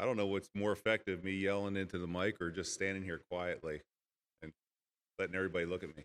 [0.00, 3.20] I don't know what's more effective, me yelling into the mic or just standing here
[3.30, 3.80] quietly
[4.42, 4.52] and
[5.18, 6.04] letting everybody look at me.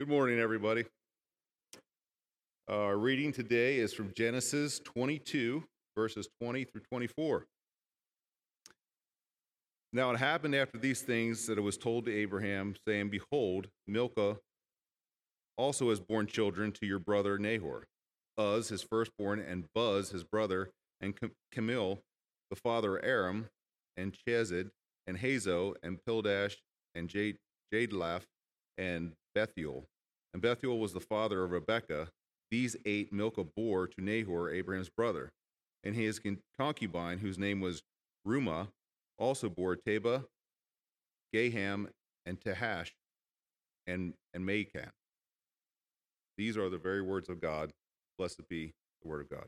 [0.00, 0.84] Good morning, everybody.
[2.68, 7.44] Our reading today is from Genesis 22, verses 20 through 24.
[9.92, 14.38] Now it happened after these things that it was told to Abraham, saying, Behold, Milcah
[15.58, 17.84] also has borne children to your brother Nahor.
[18.40, 20.70] Uz, his firstborn, and Buz, his brother,
[21.04, 21.14] and
[21.52, 22.02] Kemuel,
[22.50, 23.48] the father of Aram,
[23.96, 24.70] and Chesed,
[25.06, 26.56] and Hazo, and Pildash,
[26.94, 27.08] and
[27.72, 28.22] Jidlaph,
[28.78, 29.84] and Bethuel.
[30.32, 32.08] And Bethuel was the father of Rebekah.
[32.50, 35.32] These eight Milcah bore to Nahor, Abraham's brother.
[35.84, 36.20] And his
[36.58, 37.82] concubine, whose name was
[38.26, 38.68] Reumah,
[39.18, 40.24] also bore Tebah,
[41.34, 41.88] Gaham,
[42.24, 42.92] and Tahash,
[43.86, 44.90] and, and Maacah.
[46.38, 47.72] These are the very words of God.
[48.18, 49.46] Blessed be the word of God.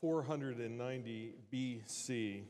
[0.00, 2.42] 490 BC,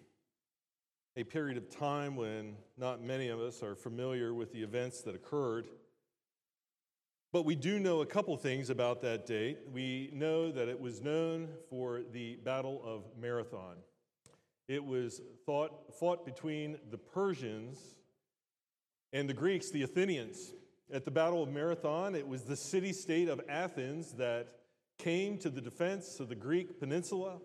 [1.17, 5.15] a period of time when not many of us are familiar with the events that
[5.15, 5.69] occurred.
[7.33, 9.59] But we do know a couple things about that date.
[9.73, 13.77] We know that it was known for the Battle of Marathon.
[14.67, 17.79] It was thought, fought between the Persians
[19.13, 20.53] and the Greeks, the Athenians.
[20.93, 24.58] At the Battle of Marathon, it was the city state of Athens that
[24.99, 27.39] came to the defense of the Greek peninsula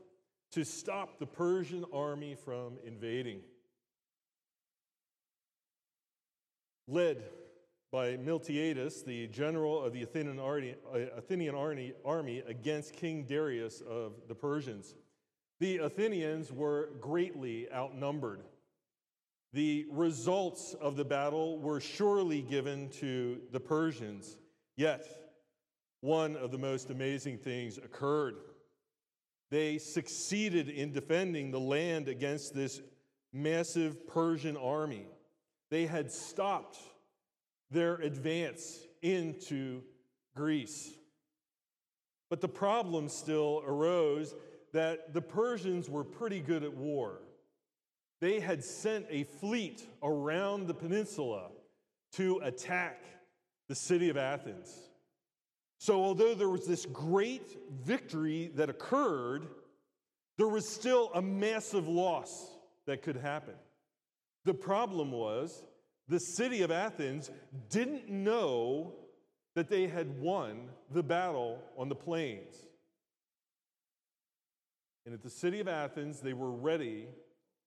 [0.51, 3.41] to stop the Persian army from invading.
[6.87, 7.23] Led
[7.91, 14.95] by Miltiades, the general of the Athenian army, uh, against King Darius of the Persians.
[15.59, 18.41] The Athenians were greatly outnumbered.
[19.53, 24.37] The results of the battle were surely given to the Persians,
[24.75, 25.22] yet
[26.03, 28.35] one of the most amazing things occurred.
[29.49, 32.81] They succeeded in defending the land against this
[33.31, 35.05] massive Persian army.
[35.69, 36.77] They had stopped
[37.71, 39.81] their advance into
[40.35, 40.91] Greece.
[42.29, 44.35] But the problem still arose
[44.73, 47.21] that the Persians were pretty good at war.
[48.19, 51.47] They had sent a fleet around the peninsula
[52.13, 53.05] to attack
[53.69, 54.89] the city of Athens.
[55.83, 59.47] So, although there was this great victory that occurred,
[60.37, 62.55] there was still a massive loss
[62.85, 63.55] that could happen.
[64.45, 65.61] The problem was
[66.07, 67.31] the city of Athens
[67.69, 68.93] didn't know
[69.55, 72.55] that they had won the battle on the plains.
[75.05, 77.07] And at the city of Athens, they were ready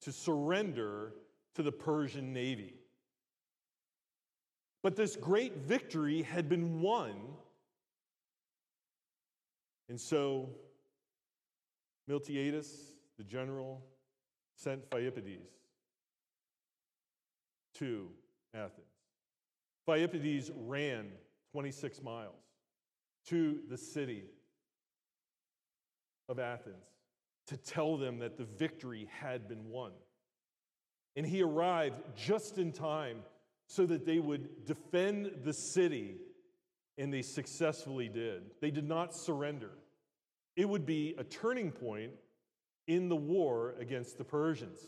[0.00, 1.12] to surrender
[1.54, 2.76] to the Persian navy.
[4.82, 7.20] But this great victory had been won
[9.88, 10.50] and so
[12.08, 13.84] Miltiades, the general,
[14.54, 15.48] sent Pheidippides
[17.74, 18.08] to
[18.54, 18.86] Athens.
[19.88, 21.08] Pheidippides ran
[21.52, 22.34] 26 miles
[23.26, 24.24] to the city
[26.28, 26.84] of Athens
[27.48, 29.92] to tell them that the victory had been won.
[31.14, 33.18] And he arrived just in time
[33.68, 36.16] so that they would defend the city
[36.98, 38.42] and they successfully did.
[38.60, 39.70] They did not surrender.
[40.56, 42.12] It would be a turning point
[42.86, 44.80] in the war against the Persians.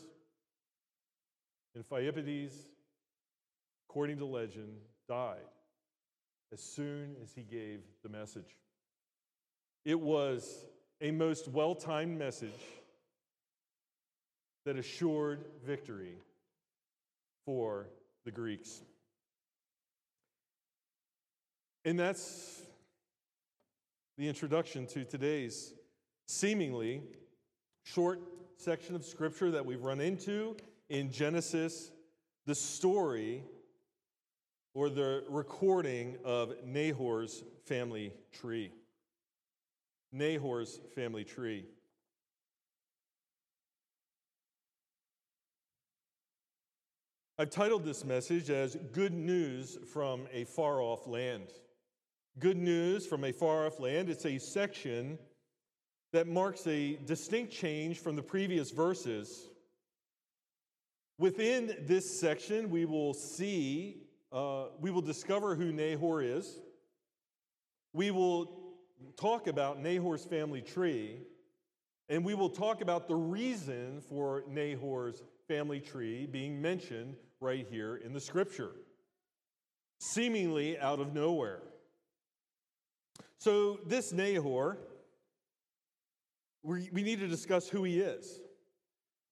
[1.75, 2.53] And Pheidippides,
[3.87, 4.77] according to legend,
[5.07, 5.37] died
[6.51, 8.57] as soon as he gave the message.
[9.85, 10.65] It was
[11.01, 12.49] a most well timed message
[14.65, 16.17] that assured victory
[17.45, 17.87] for
[18.25, 18.81] the Greeks.
[21.85, 22.61] And that's
[24.17, 25.73] the introduction to today's
[26.27, 27.01] seemingly
[27.83, 28.19] short
[28.57, 30.57] section of scripture that we've run into
[30.89, 31.91] in Genesis,
[32.45, 33.43] the story
[34.73, 38.73] or the recording of Nahor's family tree.
[40.11, 41.65] Nahor's family tree.
[47.37, 51.47] I've titled this message as Good News from a Far Off Land.
[52.39, 54.09] Good news from a far off land.
[54.09, 55.19] It's a section
[56.13, 59.49] that marks a distinct change from the previous verses
[61.19, 63.97] Within this section, we will see,
[64.31, 66.61] uh, we will discover who Nahor is.
[67.91, 68.77] We will
[69.17, 71.17] talk about Nahor's family tree,
[72.07, 77.97] and we will talk about the reason for Nahor's family tree being mentioned right here
[77.97, 78.71] in the scripture,
[79.99, 81.63] seemingly out of nowhere.
[83.39, 84.77] So, this Nahor,
[86.61, 88.41] we, we need to discuss who he is.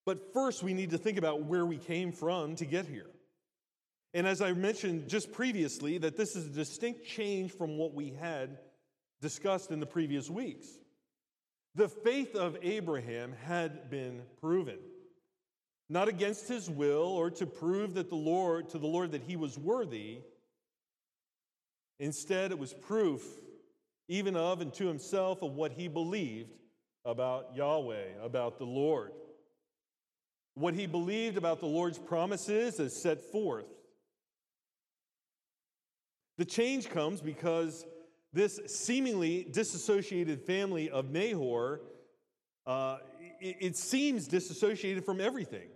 [0.06, 3.09] But first, we need to think about where we came from to get here.
[4.13, 8.12] And as I mentioned just previously, that this is a distinct change from what we
[8.12, 8.57] had
[9.21, 10.68] discussed in the previous weeks.
[11.75, 14.80] The faith of Abraham had been proven,
[15.89, 19.36] not against his will or to prove that the Lord to the Lord that he
[19.36, 20.19] was worthy.
[22.00, 23.21] Instead, it was proof
[24.07, 26.54] even of and to himself of what he believed
[27.06, 29.12] about Yahweh, about the Lord
[30.57, 33.68] what he believed about the Lord's promises is set forth.
[36.39, 37.86] The change comes because
[38.33, 41.81] this seemingly disassociated family of Nahor,
[42.65, 42.98] uh,
[43.39, 45.69] it, it seems disassociated from everything.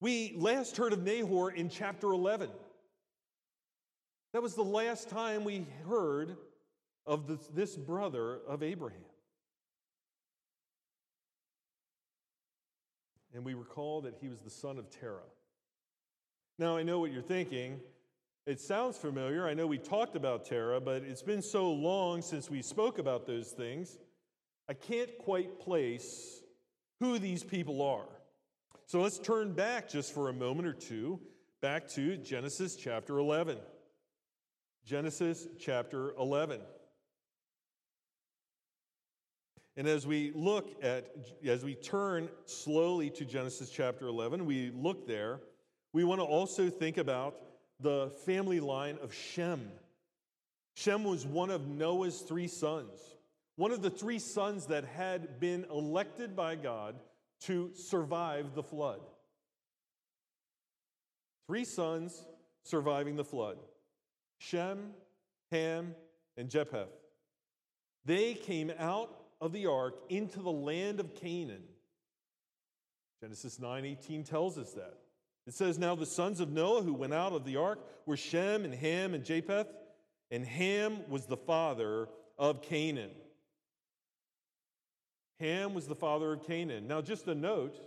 [0.00, 2.48] We last heard of Nahor in chapter 11.
[4.32, 6.36] That was the last time we heard
[7.08, 9.02] of this, this brother of Abraham.
[13.34, 15.18] and we recall that he was the son of Terah.
[16.58, 17.78] Now, I know what you're thinking.
[18.46, 19.46] It sounds familiar.
[19.46, 23.28] I know we talked about Terah, but it's been so long since we spoke about
[23.28, 23.96] those things,
[24.68, 26.42] I can't quite place
[26.98, 28.08] who these people are.
[28.86, 31.20] So let's turn back just for a moment or two,
[31.60, 33.58] back to Genesis chapter 11.
[34.84, 36.60] Genesis chapter 11.
[39.78, 41.06] And as we look at,
[41.46, 45.38] as we turn slowly to Genesis chapter 11, we look there,
[45.92, 47.36] we want to also think about
[47.78, 49.70] the family line of Shem.
[50.74, 52.98] Shem was one of Noah's three sons,
[53.54, 56.96] one of the three sons that had been elected by God
[57.42, 59.00] to survive the flood.
[61.46, 62.24] Three sons
[62.64, 63.58] surviving the flood
[64.38, 64.90] Shem,
[65.52, 65.94] Ham,
[66.36, 66.88] and Japheth.
[68.04, 71.64] They came out of the ark into the land of Canaan.
[73.20, 74.98] Genesis 9:18 tells us that.
[75.46, 78.64] It says, Now the sons of Noah who went out of the ark were Shem
[78.64, 79.68] and Ham and Japheth,
[80.30, 83.10] and Ham was the father of Canaan.
[85.40, 86.86] Ham was the father of Canaan.
[86.86, 87.78] Now, just a note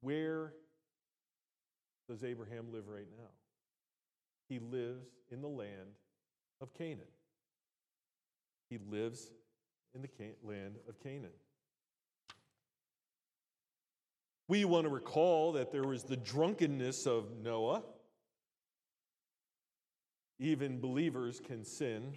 [0.00, 0.52] where
[2.08, 3.30] does Abraham live right now?
[4.48, 5.94] He lives in the land
[6.60, 7.06] of Canaan.
[8.70, 9.32] He lives
[9.94, 10.08] in the
[10.42, 11.32] land of Canaan.
[14.48, 17.82] We want to recall that there was the drunkenness of Noah.
[20.38, 22.12] Even believers can sin.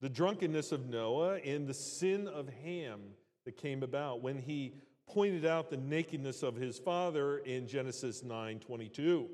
[0.00, 3.00] The drunkenness of Noah and the sin of Ham
[3.44, 4.74] that came about when he
[5.06, 9.28] pointed out the nakedness of his father in Genesis 9:22.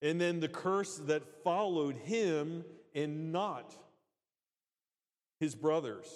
[0.00, 3.76] And then the curse that followed him and not
[5.42, 6.06] his brothers.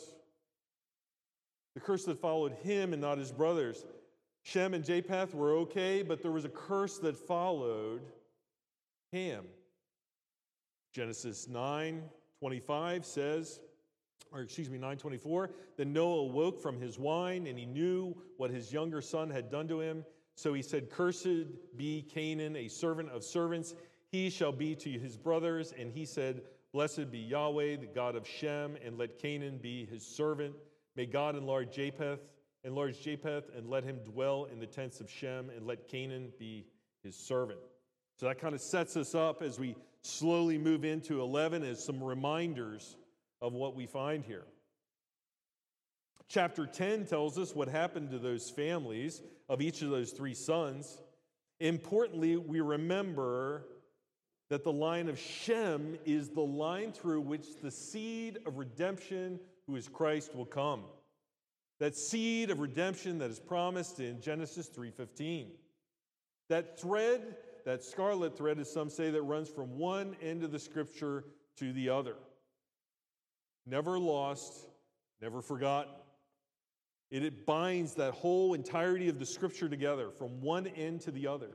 [1.74, 3.84] The curse that followed him and not his brothers.
[4.44, 8.02] Shem and Japheth were okay, but there was a curse that followed
[9.12, 9.44] Ham.
[10.94, 12.04] Genesis 9
[12.38, 13.58] 25 says,
[14.30, 18.72] or excuse me, 924, then Noah awoke from his wine and he knew what his
[18.72, 20.04] younger son had done to him.
[20.36, 23.74] So he said, Cursed be Canaan, a servant of servants.
[24.12, 25.74] He shall be to his brothers.
[25.76, 26.42] And he said,
[26.76, 30.54] Blessed be Yahweh, the God of Shem, and let Canaan be his servant.
[30.94, 32.20] May God enlarge Japheth,
[32.64, 36.66] enlarge Japheth, and let him dwell in the tents of Shem, and let Canaan be
[37.02, 37.60] his servant.
[38.20, 42.04] So that kind of sets us up as we slowly move into 11 as some
[42.04, 42.98] reminders
[43.40, 44.44] of what we find here.
[46.28, 51.00] Chapter 10 tells us what happened to those families of each of those three sons.
[51.58, 53.64] Importantly, we remember
[54.48, 59.76] that the line of Shem is the line through which the seed of redemption, who
[59.76, 60.84] is Christ, will come.
[61.78, 65.50] That seed of redemption that is promised in Genesis 3:15.
[66.48, 70.58] That thread, that scarlet thread, as some say, that runs from one end of the
[70.60, 71.24] scripture
[71.56, 72.16] to the other.
[73.66, 74.68] Never lost,
[75.20, 75.92] never forgotten.
[77.10, 81.26] It, it binds that whole entirety of the scripture together from one end to the
[81.26, 81.50] other.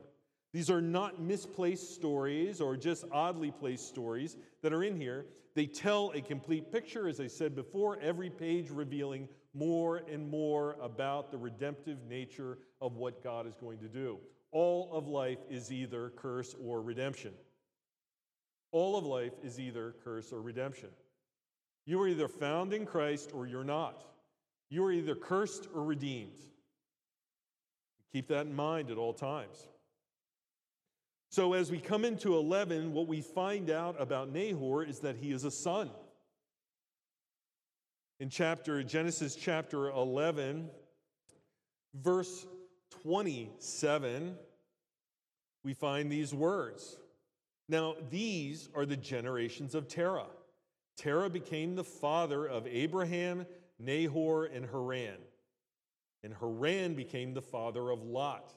[0.52, 5.26] These are not misplaced stories or just oddly placed stories that are in here.
[5.54, 10.76] They tell a complete picture, as I said before, every page revealing more and more
[10.80, 14.18] about the redemptive nature of what God is going to do.
[14.50, 17.32] All of life is either curse or redemption.
[18.72, 20.88] All of life is either curse or redemption.
[21.84, 24.04] You are either found in Christ or you're not.
[24.70, 26.40] You are either cursed or redeemed.
[28.12, 29.68] Keep that in mind at all times.
[31.32, 35.32] So, as we come into 11, what we find out about Nahor is that he
[35.32, 35.88] is a son.
[38.20, 40.68] In chapter Genesis chapter 11,
[41.94, 42.44] verse
[43.02, 44.36] 27,
[45.64, 46.98] we find these words.
[47.66, 50.26] Now, these are the generations of Terah.
[50.98, 53.46] Terah became the father of Abraham,
[53.78, 55.16] Nahor, and Haran.
[56.22, 58.52] And Haran became the father of Lot.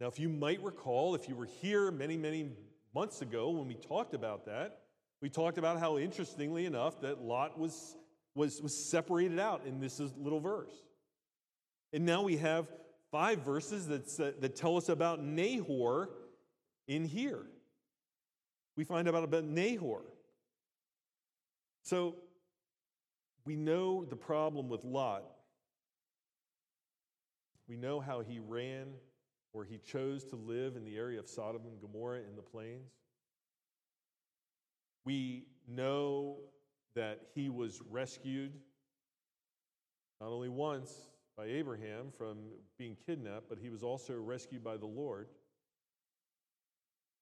[0.00, 2.50] Now, if you might recall, if you were here many, many
[2.94, 4.80] months ago when we talked about that,
[5.20, 7.96] we talked about how, interestingly enough, that Lot was,
[8.34, 10.74] was, was separated out in this little verse.
[11.92, 12.68] And now we have
[13.10, 16.10] five verses that, that tell us about Nahor
[16.88, 17.46] in here.
[18.76, 20.02] We find out about Nahor.
[21.84, 22.16] So
[23.46, 25.24] we know the problem with Lot.
[27.68, 28.88] We know how he ran
[29.54, 32.90] or he chose to live in the area of Sodom and Gomorrah in the plains.
[35.06, 36.38] We know
[36.96, 38.52] that he was rescued
[40.20, 40.92] not only once
[41.36, 42.38] by Abraham from
[42.78, 45.28] being kidnapped, but he was also rescued by the Lord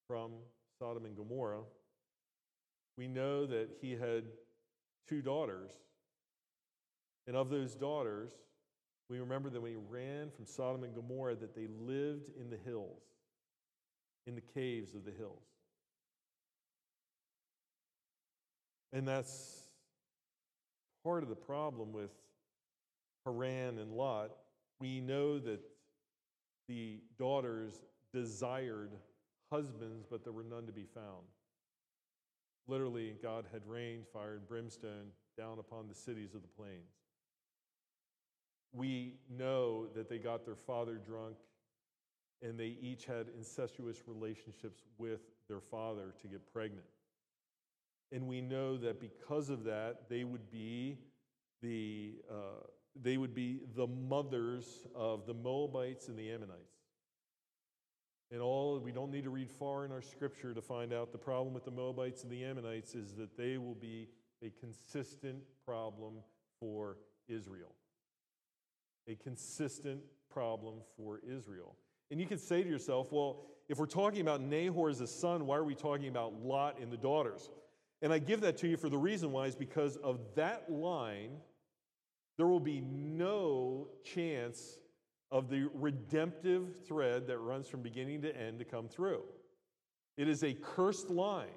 [0.06, 0.32] from
[0.78, 1.62] Sodom and Gomorrah.
[2.96, 4.24] We know that he had
[5.08, 5.70] two daughters.
[7.26, 8.30] And of those daughters,
[9.12, 12.56] we remember that when he ran from Sodom and Gomorrah, that they lived in the
[12.56, 13.02] hills,
[14.26, 15.44] in the caves of the hills.
[18.90, 19.68] And that's
[21.04, 22.10] part of the problem with
[23.26, 24.30] Haran and Lot.
[24.80, 25.60] We know that
[26.66, 28.92] the daughters desired
[29.50, 31.26] husbands, but there were none to be found.
[32.66, 37.01] Literally, God had rained fire and brimstone down upon the cities of the plains.
[38.72, 41.36] We know that they got their father drunk
[42.42, 46.86] and they each had incestuous relationships with their father to get pregnant.
[48.10, 50.98] And we know that because of that, they would be
[51.62, 52.66] the, uh,
[53.00, 56.82] they would be the mothers of the Moabites and the Ammonites.
[58.30, 61.18] And all, we don't need to read far in our scripture to find out the
[61.18, 64.08] problem with the Moabites and the Ammonites is that they will be
[64.42, 66.14] a consistent problem
[66.58, 66.96] for
[67.28, 67.74] Israel.
[69.08, 71.76] A consistent problem for Israel.
[72.10, 75.46] And you could say to yourself, well, if we're talking about Nahor as a son,
[75.46, 77.50] why are we talking about Lot and the daughters?
[78.02, 81.30] And I give that to you for the reason why is because of that line,
[82.36, 84.78] there will be no chance
[85.30, 89.22] of the redemptive thread that runs from beginning to end to come through.
[90.16, 91.48] It is a cursed line.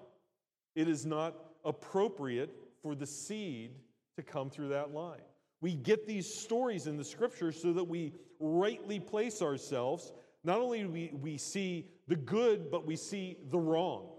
[0.75, 1.35] It is not
[1.65, 3.71] appropriate for the seed
[4.15, 5.19] to come through that line.
[5.65, 10.13] We get these stories in the scriptures so that we rightly place ourselves.
[10.43, 14.09] Not only do we, we see the good, but we see the wrong.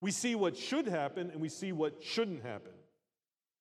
[0.00, 2.72] We see what should happen and we see what shouldn't happen.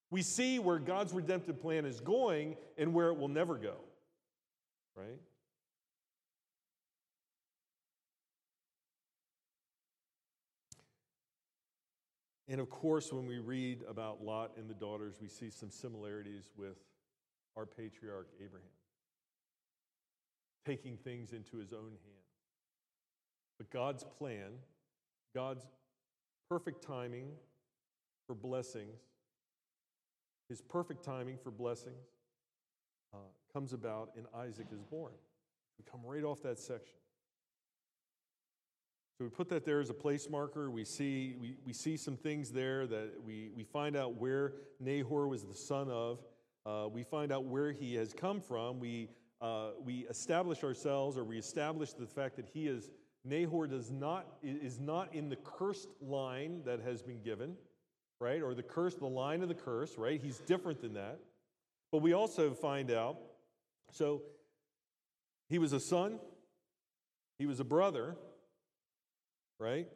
[0.09, 3.75] We see where God's redemptive plan is going and where it will never go
[4.99, 5.19] right?
[12.49, 16.49] And of course, when we read about Lot and the daughters, we see some similarities
[16.57, 16.77] with
[17.55, 18.67] our patriarch Abraham,
[20.65, 22.25] taking things into his own hand.
[23.59, 24.53] But God's plan,
[25.35, 25.67] God's
[26.49, 27.27] perfect timing
[28.25, 28.99] for blessings,
[30.49, 32.07] his perfect timing for blessings,
[33.13, 33.17] uh,
[33.53, 35.13] comes about and Isaac is born.
[35.77, 36.98] We come right off that section.
[39.19, 40.71] So we put that there as a place marker.
[40.71, 45.27] We see, we, we see some things there that we, we find out where Nahor
[45.27, 46.23] was the son of.
[46.65, 48.79] Uh, we find out where he has come from.
[48.79, 49.09] We,
[49.41, 52.91] uh, we establish ourselves or we establish the fact that he is,
[53.25, 57.57] Nahor does not, is not in the cursed line that has been given,
[58.21, 58.41] right?
[58.41, 60.21] Or the curse, the line of the curse, right?
[60.23, 61.19] He's different than that.
[61.91, 63.17] But we also find out
[63.91, 64.21] so
[65.49, 66.19] he was a son,
[67.37, 68.15] he was a brother,
[69.59, 69.87] right?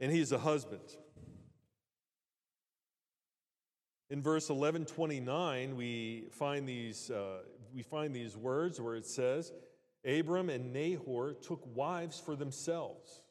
[0.00, 0.82] And he's a husband.
[4.10, 7.42] In verse 1129, we find these, uh,
[7.72, 9.52] we find these words where it says,
[10.04, 13.22] Abram and Nahor took wives for themselves.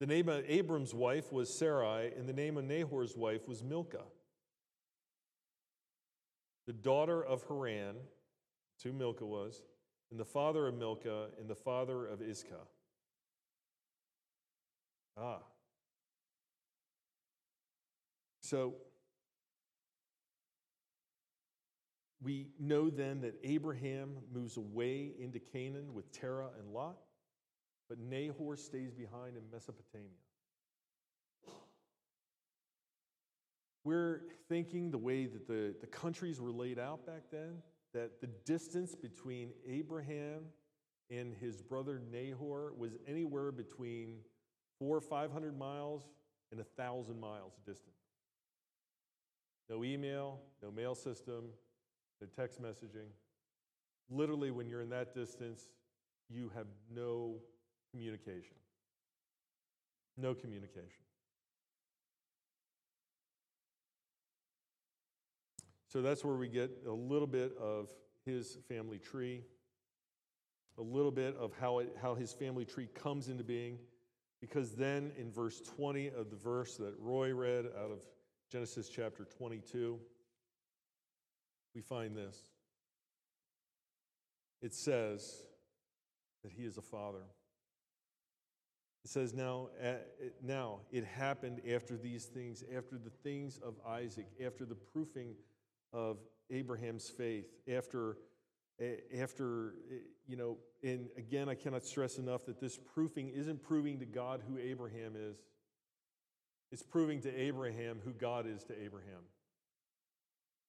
[0.00, 4.04] The name of Abram's wife was Sarai, and the name of Nahor's wife was Milcah.
[6.66, 7.96] the daughter of Haran,
[8.82, 9.62] who Milcah was,
[10.10, 12.66] and the father of Milcah, and the father of Iscah.
[15.16, 15.38] Ah.
[18.40, 18.74] So
[22.22, 26.96] we know then that Abraham moves away into Canaan with Terah and Lot,
[27.88, 30.08] but Nahor stays behind in Mesopotamia.
[33.84, 38.28] We're thinking the way that the, the countries were laid out back then, that the
[38.46, 40.44] distance between Abraham
[41.10, 44.16] and his brother Nahor was anywhere between
[44.78, 46.08] four or 500 miles
[46.50, 47.94] and a thousand miles distant.
[49.68, 51.44] No email, no mail system,
[52.20, 53.08] no text messaging.
[54.10, 55.62] Literally, when you're in that distance,
[56.28, 57.36] you have no
[57.90, 58.56] communication.
[60.16, 61.04] No communication.
[65.88, 67.88] So that's where we get a little bit of
[68.26, 69.42] his family tree,
[70.76, 73.78] a little bit of how, it, how his family tree comes into being.
[74.44, 78.04] Because then in verse 20 of the verse that Roy read out of
[78.52, 79.98] Genesis chapter 22,
[81.74, 82.38] we find this.
[84.60, 85.44] It says
[86.42, 87.24] that he is a father.
[89.02, 89.70] It says, now,
[90.42, 95.36] now it happened after these things, after the things of Isaac, after the proofing
[95.90, 96.18] of
[96.50, 98.18] Abraham's faith, after,
[99.20, 99.74] after
[100.26, 104.42] you know, and again, I cannot stress enough that this proofing isn't proving to God
[104.48, 105.36] who Abraham is,
[106.72, 109.22] it's proving to Abraham who God is to Abraham.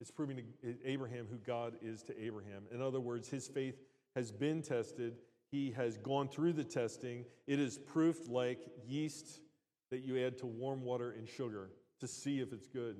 [0.01, 2.63] It's proving to eh, Abraham who God is to Abraham.
[2.71, 3.81] In other words, his faith
[4.15, 5.15] has been tested.
[5.51, 7.25] He has gone through the testing.
[7.47, 9.39] It is proofed like yeast
[9.89, 11.69] that you add to warm water and sugar
[12.01, 12.97] to see if it's good.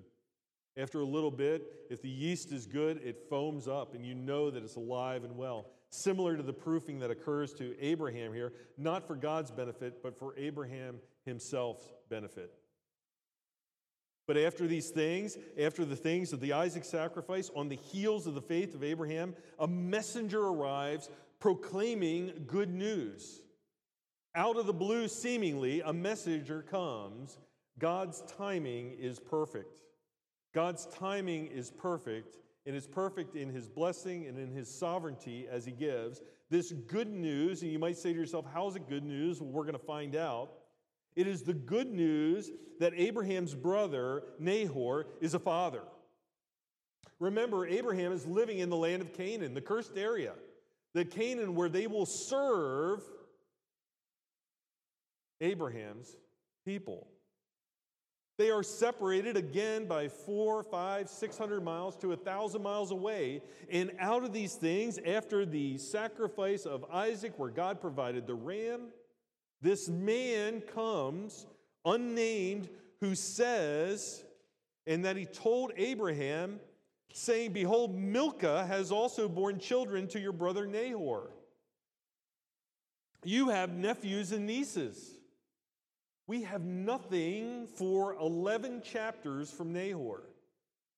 [0.78, 4.52] After a little bit, if the yeast is good, it foams up and you know
[4.52, 5.68] that it's alive and well.
[5.90, 10.36] Similar to the proofing that occurs to Abraham here, not for God's benefit, but for
[10.38, 12.52] Abraham himself's benefit.
[14.28, 18.34] But after these things, after the things of the Isaac sacrifice, on the heels of
[18.34, 21.10] the faith of Abraham, a messenger arrives
[21.40, 23.42] proclaiming good news.
[24.34, 27.38] Out of the blue, seemingly, a messenger comes.
[27.78, 29.85] God's timing is perfect.
[30.56, 35.66] God's timing is perfect, and it's perfect in his blessing and in his sovereignty as
[35.66, 36.22] he gives.
[36.50, 39.42] This good news, and you might say to yourself, How is it good news?
[39.42, 40.52] Well, we're going to find out.
[41.18, 45.82] It is the good news that Abraham's brother, Nahor, is a father.
[47.20, 50.34] Remember, Abraham is living in the land of Canaan, the cursed area,
[50.94, 53.04] the Canaan where they will serve
[55.42, 56.16] Abraham's
[56.66, 57.08] people.
[58.38, 63.42] They are separated again by four, five, six hundred miles to a thousand miles away.
[63.72, 68.88] And out of these things, after the sacrifice of Isaac, where God provided the ram,
[69.62, 71.48] this man comes,
[71.86, 72.70] unnamed,
[73.00, 74.24] who says,
[74.86, 76.60] and that he told Abraham,
[77.14, 81.32] saying, Behold, Milcah has also borne children to your brother Nahor.
[83.24, 85.15] You have nephews and nieces.
[86.28, 90.24] We have nothing for 11 chapters from Nahor.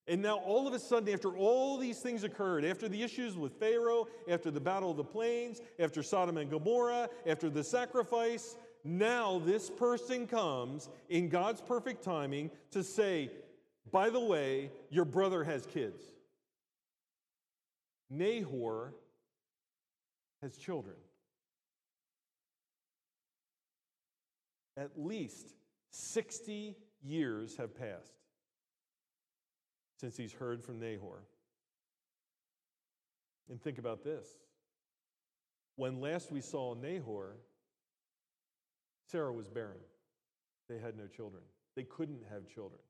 [0.07, 3.59] And now, all of a sudden, after all these things occurred, after the issues with
[3.59, 9.39] Pharaoh, after the Battle of the Plains, after Sodom and Gomorrah, after the sacrifice, now
[9.39, 13.29] this person comes in God's perfect timing to say,
[13.91, 16.01] by the way, your brother has kids.
[18.09, 18.93] Nahor
[20.41, 20.95] has children.
[24.77, 25.55] At least
[25.91, 28.13] 60 years have passed
[29.99, 31.23] since he's heard from Nahor.
[33.49, 34.27] And think about this.
[35.75, 37.37] When last we saw Nahor,
[39.09, 39.79] Sarah was barren.
[40.69, 41.43] They had no children.
[41.75, 42.81] They couldn't have children.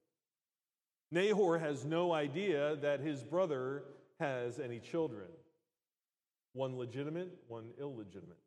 [1.11, 3.83] Nahor has no idea that his brother
[4.19, 5.27] has any children
[6.53, 8.39] one legitimate, one illegitimate.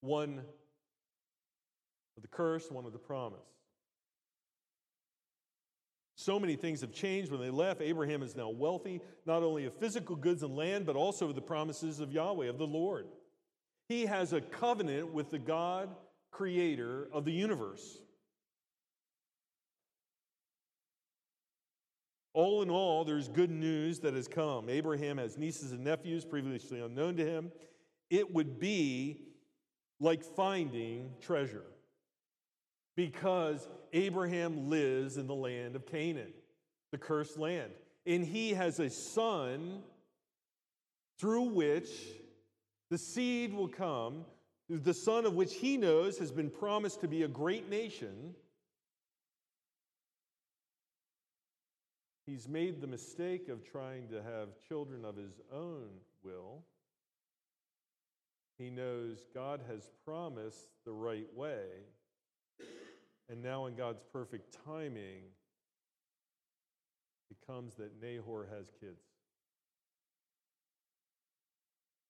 [0.00, 0.40] One
[2.18, 3.38] of the curse, one of the promise.
[6.16, 7.80] So many things have changed when they left.
[7.80, 11.40] Abraham is now wealthy, not only of physical goods and land, but also of the
[11.40, 13.06] promises of Yahweh, of the Lord.
[13.88, 15.90] He has a covenant with the God
[16.32, 18.00] creator of the universe.
[22.34, 24.68] All in all, there's good news that has come.
[24.68, 27.52] Abraham has nieces and nephews previously unknown to him.
[28.10, 29.20] It would be
[30.00, 31.64] like finding treasure
[32.98, 36.32] because Abraham lives in the land of Canaan,
[36.90, 37.70] the cursed land.
[38.04, 39.84] and he has a son
[41.20, 41.90] through which
[42.90, 44.24] the seed will come,
[44.68, 48.34] the son of which he knows has been promised to be a great nation.
[52.26, 55.86] He's made the mistake of trying to have children of his own
[56.24, 56.64] will.
[58.58, 61.62] He knows God has promised the right way.
[63.30, 65.22] And now, in God's perfect timing,
[67.30, 69.02] it comes that Nahor has kids.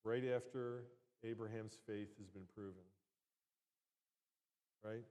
[0.05, 0.85] Right after
[1.25, 2.85] Abraham's faith has been proven.
[4.85, 5.05] Right?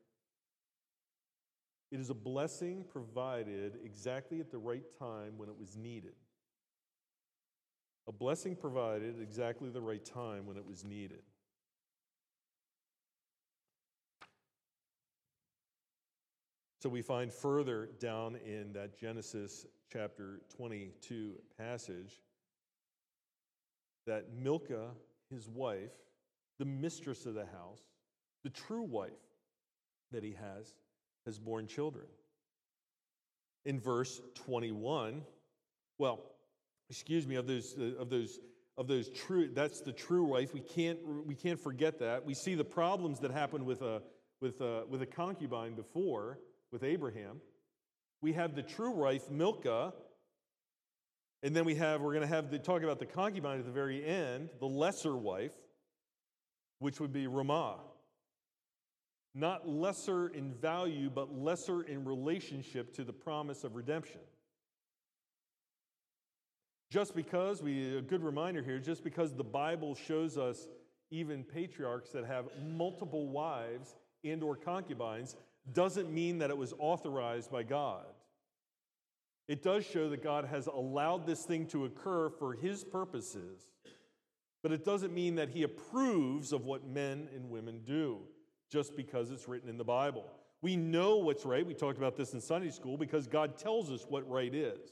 [1.91, 6.15] It is a blessing provided exactly at the right time when it was needed.
[8.07, 11.21] A blessing provided exactly the right time when it was needed.
[16.87, 22.21] So we find further down in that Genesis chapter 22 passage
[24.05, 24.91] that Milcah,
[25.29, 25.91] his wife,
[26.59, 27.81] the mistress of the house,
[28.45, 29.11] the true wife
[30.13, 30.75] that he has,
[31.25, 32.05] has borne children.
[33.65, 35.23] In verse 21,
[35.97, 36.21] well,
[36.89, 38.39] excuse me, of those, of those,
[38.77, 40.53] of those true, that's the true wife.
[40.53, 42.25] We can't, we can't forget that.
[42.25, 44.01] We see the problems that happened with a,
[44.39, 46.39] with a, with a concubine before,
[46.71, 47.41] with Abraham.
[48.21, 49.93] We have the true wife, Milcah,
[51.43, 53.71] and then we have, we're going to have the talk about the concubine at the
[53.71, 55.53] very end, the lesser wife,
[56.79, 57.75] which would be Reumah.
[59.35, 64.21] Not lesser in value, but lesser in relationship to the promise of redemption.
[66.89, 70.67] Just because, we, a good reminder here, just because the Bible shows us
[71.11, 75.35] even patriarchs that have multiple wives and or concubines
[75.73, 78.05] doesn't mean that it was authorized by God.
[79.47, 83.61] It does show that God has allowed this thing to occur for his purposes,
[84.61, 88.19] but it doesn't mean that he approves of what men and women do
[88.69, 90.25] just because it's written in the Bible.
[90.61, 91.65] We know what's right.
[91.65, 94.91] We talked about this in Sunday school because God tells us what right is.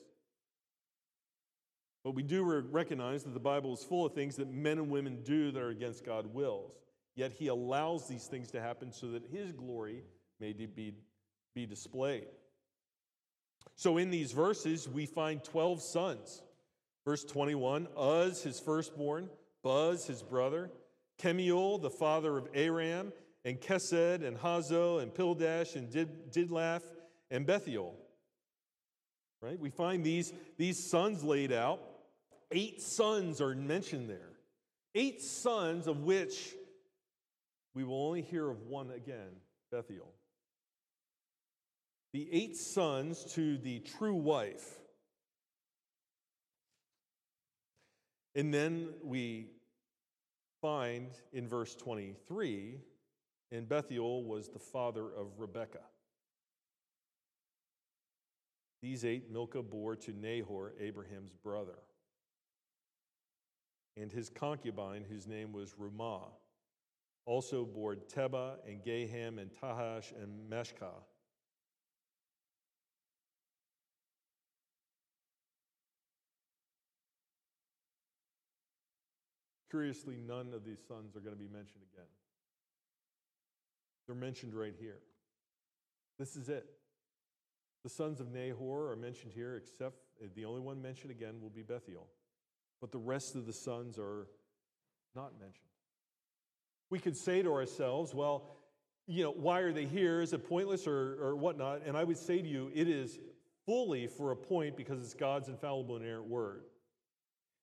[2.03, 5.23] But we do recognize that the Bible is full of things that men and women
[5.23, 6.77] do that are against God's wills.
[7.15, 10.03] Yet he allows these things to happen so that his glory
[10.39, 10.93] may be,
[11.53, 12.27] be displayed.
[13.75, 16.41] So in these verses, we find 12 sons.
[17.05, 19.29] Verse 21 Uz, his firstborn,
[19.63, 20.71] Buz, his brother,
[21.17, 26.09] Kemuel, the father of Aram, and Chesed, and Hazo, and Pildash, and Did,
[27.31, 27.95] and Bethuel.
[29.41, 29.59] Right?
[29.59, 31.79] We find these, these sons laid out.
[32.51, 34.31] Eight sons are mentioned there.
[34.95, 36.55] Eight sons, of which
[37.75, 39.29] we will only hear of one again
[39.71, 40.13] Bethuel
[42.15, 44.79] the eight sons to the true wife.
[48.35, 49.47] And then we
[50.61, 52.77] find in verse 23,
[53.51, 55.79] and Bethuel was the father of Rebekah.
[58.81, 61.79] These eight Milcah bore to Nahor, Abraham's brother,
[63.97, 66.29] and his concubine, whose name was Reumah,
[67.25, 70.93] also bore Tebah and Gaham and Tahash and Meshkah.
[79.75, 82.07] Curiously, none of these sons are going to be mentioned again.
[84.07, 84.99] They're mentioned right here.
[86.17, 86.65] This is it.
[87.83, 91.49] The sons of Nahor are mentioned here, except eh, the only one mentioned again will
[91.49, 92.07] be Bethuel.
[92.79, 94.27] But the rest of the sons are
[95.13, 95.67] not mentioned.
[96.89, 98.55] We could say to ourselves, well,
[99.07, 100.21] you know, why are they here?
[100.21, 101.81] Is it pointless or, or whatnot?
[101.85, 103.19] And I would say to you, it is
[103.65, 106.63] fully for a point because it's God's infallible and inerrant word.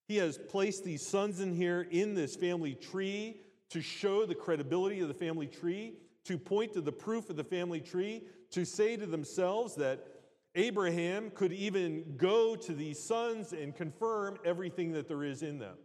[0.08, 5.00] He has placed these sons in here in this family tree to show the credibility
[5.00, 8.96] of the family tree, to point to the proof of the family tree, to say
[8.96, 10.06] to themselves that
[10.54, 15.76] Abraham could even go to these sons and confirm everything that there is in them.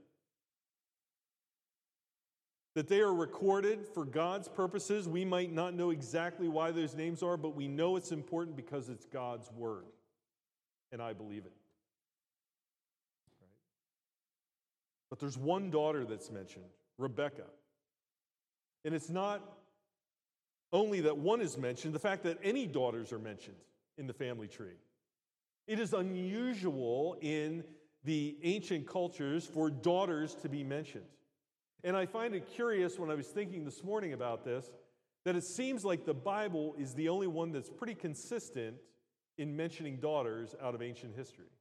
[2.75, 5.07] That they are recorded for God's purposes.
[5.07, 8.89] We might not know exactly why those names are, but we know it's important because
[8.89, 9.85] it's God's word.
[10.91, 11.56] And I believe it.
[15.09, 16.65] But there's one daughter that's mentioned,
[16.97, 17.45] Rebecca.
[18.83, 19.41] And it's not
[20.73, 23.57] only that one is mentioned, the fact that any daughters are mentioned
[23.97, 24.75] in the family tree.
[25.67, 27.63] It is unusual in
[28.03, 31.05] the ancient cultures for daughters to be mentioned.
[31.83, 34.69] And I find it curious when I was thinking this morning about this
[35.25, 38.77] that it seems like the Bible is the only one that's pretty consistent
[39.37, 41.51] in mentioning daughters out of ancient history.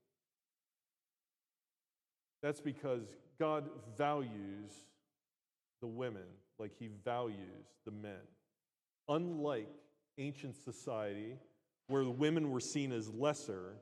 [2.43, 3.03] That's because
[3.39, 4.73] God values
[5.81, 6.23] the women
[6.59, 8.21] like he values the men.
[9.09, 9.69] Unlike
[10.19, 11.37] ancient society,
[11.89, 13.75] where the women were seen as lesser,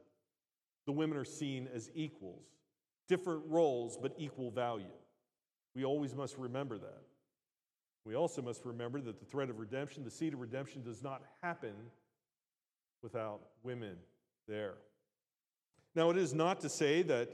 [0.86, 2.46] the women are seen as equals.
[3.08, 4.84] Different roles, but equal value.
[5.74, 7.02] We always must remember that.
[8.04, 11.22] We also must remember that the thread of redemption, the seed of redemption, does not
[11.42, 11.74] happen
[13.02, 13.96] without women
[14.46, 14.74] there.
[15.94, 17.30] Now, it is not to say that,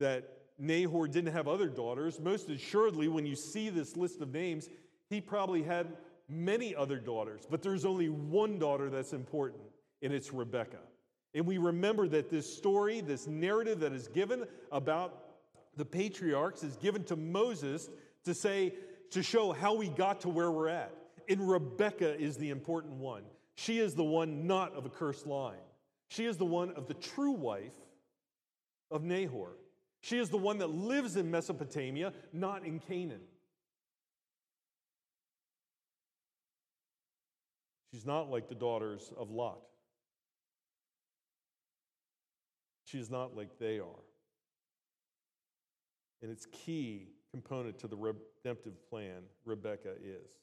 [0.00, 2.20] that Nahor didn't have other daughters.
[2.20, 4.68] Most assuredly, when you see this list of names,
[5.08, 5.88] he probably had
[6.28, 9.62] many other daughters, but there's only one daughter that's important,
[10.02, 10.78] and it's Rebecca.
[11.34, 15.24] And we remember that this story, this narrative that is given about
[15.76, 17.88] the patriarchs, is given to Moses
[18.24, 18.74] to say,
[19.10, 20.94] to show how we got to where we're at.
[21.28, 23.22] And Rebecca is the important one.
[23.54, 25.56] She is the one not of a cursed line.
[26.08, 27.72] She is the one of the true wife
[28.90, 29.56] of Nahor.
[30.02, 33.20] She is the one that lives in Mesopotamia, not in Canaan.
[37.92, 39.60] She's not like the daughters of Lot.
[42.84, 44.04] She is not like they are.
[46.20, 50.40] And its key component to the redemptive plan, Rebecca is.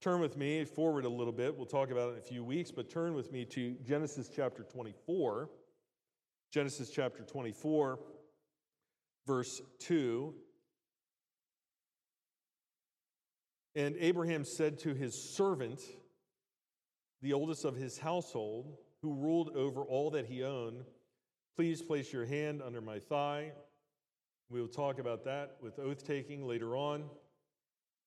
[0.00, 1.56] Turn with me forward a little bit.
[1.56, 4.64] We'll talk about it in a few weeks, but turn with me to Genesis chapter
[4.64, 5.50] 24.
[6.50, 8.00] Genesis chapter 24,
[9.26, 10.34] verse 2.
[13.74, 15.80] And Abraham said to his servant,
[17.22, 20.84] the oldest of his household, who ruled over all that he owned,
[21.56, 23.52] Please place your hand under my thigh.
[24.48, 27.04] We will talk about that with oath taking later on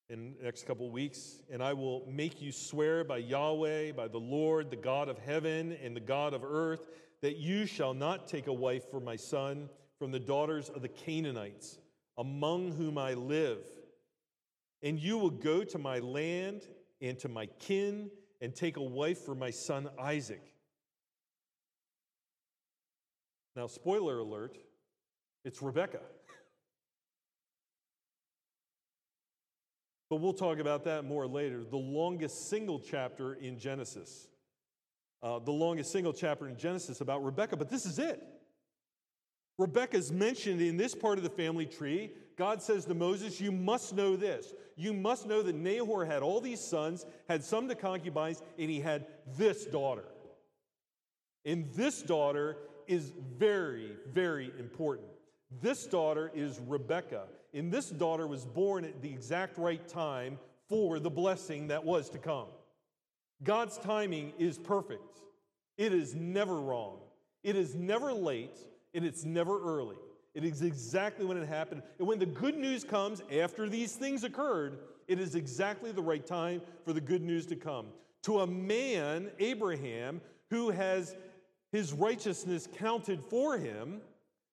[0.10, 1.40] in the next couple weeks.
[1.52, 5.78] And I will make you swear by Yahweh, by the Lord, the God of heaven
[5.84, 6.88] and the God of earth,
[7.22, 9.70] that you shall not take a wife for my son
[10.04, 11.78] from the daughters of the Canaanites,
[12.18, 13.60] among whom I live.
[14.82, 16.64] And you will go to my land
[17.00, 18.12] and to my kin
[18.42, 20.44] and take a wife for my son Isaac.
[23.56, 24.58] Now, spoiler alert,
[25.46, 26.02] it's Rebecca.
[30.10, 31.64] but we'll talk about that more later.
[31.64, 34.28] The longest single chapter in Genesis.
[35.22, 38.22] Uh, the longest single chapter in Genesis about Rebecca, but this is it.
[39.58, 42.12] Rebecca is mentioned in this part of the family tree.
[42.38, 44.54] God says to Moses, You must know this.
[44.76, 48.80] You must know that Nahor had all these sons, had some to concubines, and he
[48.80, 49.06] had
[49.38, 50.06] this daughter.
[51.46, 55.08] And this daughter is very, very important.
[55.62, 61.00] This daughter is Rebecca, and this daughter was born at the exact right time for
[61.00, 62.48] the blessing that was to come.
[63.44, 65.22] God's timing is perfect.
[65.78, 66.98] It is never wrong.
[67.44, 68.58] It is never late,
[68.94, 69.96] and it's never early.
[70.34, 71.84] It is exactly when it happened.
[72.00, 76.26] And when the good news comes after these things occurred, it is exactly the right
[76.26, 77.88] time for the good news to come.
[78.24, 81.16] To a man, Abraham, who has
[81.72, 84.02] his righteousness counted for him,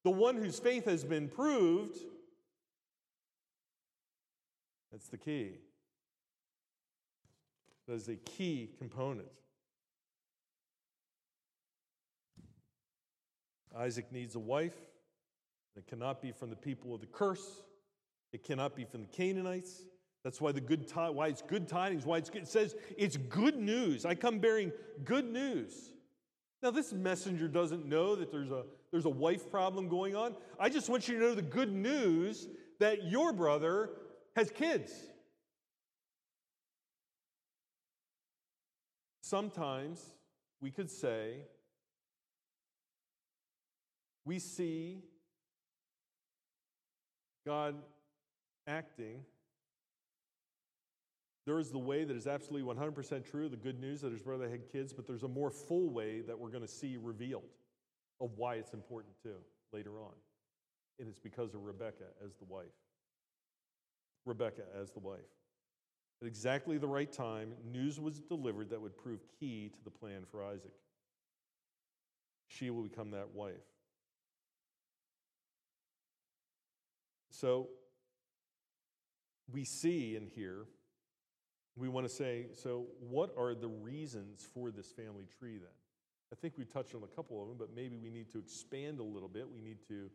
[0.05, 1.99] the one whose faith has been proved.
[4.91, 5.53] That's the key.
[7.87, 9.29] That is a key component.
[13.77, 14.77] Isaac needs a wife.
[15.77, 17.63] It cannot be from the people of the curse.
[18.33, 19.83] It cannot be from the Canaanites.
[20.25, 22.05] That's why the good why it's good tidings.
[22.05, 22.43] Why it's good.
[22.43, 24.05] It says it's good news.
[24.05, 24.73] I come bearing
[25.05, 25.93] good news.
[26.63, 30.35] Now, this messenger doesn't know that there's a, there's a wife problem going on.
[30.59, 32.49] I just want you to know the good news
[32.81, 33.91] that your brother
[34.37, 34.93] has kids.
[39.23, 40.05] Sometimes
[40.61, 41.45] we could say,
[44.31, 45.03] we see
[47.45, 47.75] God
[48.69, 49.25] acting
[51.47, 54.49] there is the way that is absolutely 100% true, the good news that his brother
[54.49, 57.43] had kids, but there's a more full way that we're going to see revealed
[58.21, 59.35] of why it's important too
[59.73, 60.13] later on.
[61.01, 62.67] And it's because of Rebecca as the wife.
[64.27, 65.19] Rebecca as the wife.
[66.23, 70.23] At exactly the right time, news was delivered that would prove key to the plan
[70.31, 70.71] for Isaac.
[72.47, 73.57] She will become that wife.
[77.41, 77.69] So,
[79.51, 80.67] we see and hear
[81.77, 85.71] we want to say, so what are the reasons for this family tree then?
[86.33, 89.01] I think we touched on a couple of them, but maybe we need to expand
[89.01, 89.51] a little bit.
[89.51, 90.11] We need to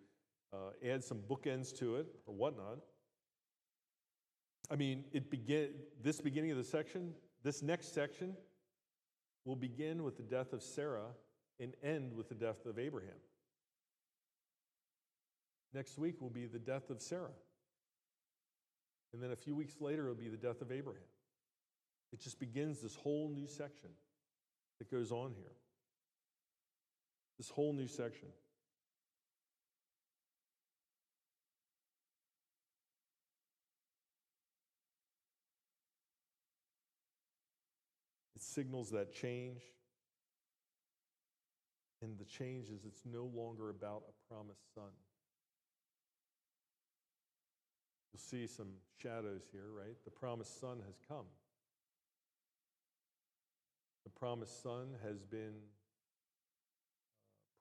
[0.54, 2.78] uh, add some bookends to it or whatnot.
[4.70, 5.70] I mean, it begin
[6.04, 8.36] this beginning of the section, this next section
[9.44, 11.08] will begin with the death of Sarah
[11.60, 13.18] and end with the death of Abraham.
[15.76, 17.36] Next week will be the death of Sarah.
[19.12, 21.04] And then a few weeks later, it'll be the death of Abraham.
[22.14, 23.90] It just begins this whole new section
[24.80, 25.52] that goes on here.
[27.38, 28.30] This whole new section.
[38.38, 39.62] It signals that change.
[42.02, 44.92] And the change is it's no longer about a promised son.
[48.16, 48.70] You'll see some
[49.04, 49.98] shadows here, right?
[50.06, 51.26] The promised son has come.
[54.06, 56.72] The promised son has been uh,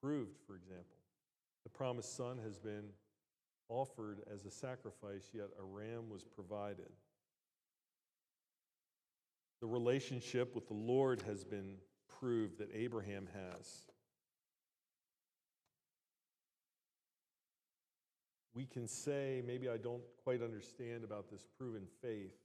[0.00, 0.96] proved, for example.
[1.64, 2.84] The promised son has been
[3.68, 6.92] offered as a sacrifice, yet a ram was provided.
[9.60, 11.78] The relationship with the Lord has been
[12.20, 13.86] proved that Abraham has.
[18.54, 22.36] We can say, maybe I don't quite understand about this proven faith,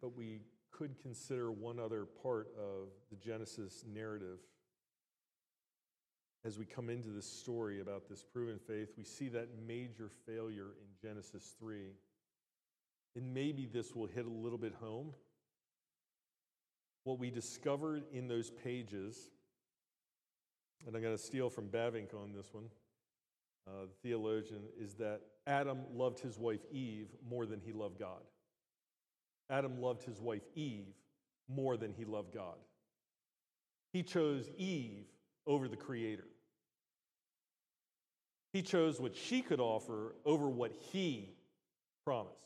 [0.00, 0.40] but we
[0.70, 4.38] could consider one other part of the Genesis narrative.
[6.46, 10.74] As we come into this story about this proven faith, we see that major failure
[10.80, 11.92] in Genesis 3.
[13.16, 15.14] And maybe this will hit a little bit home.
[17.04, 19.30] What we discovered in those pages,
[20.86, 22.64] and I'm going to steal from Bavinck on this one,
[23.66, 28.22] uh, the theologian, is that Adam loved his wife Eve more than he loved God.
[29.50, 30.94] Adam loved his wife Eve
[31.48, 32.56] more than he loved God.
[33.92, 35.06] He chose Eve
[35.46, 36.26] over the Creator.
[38.52, 41.34] He chose what she could offer over what he
[42.04, 42.38] promised.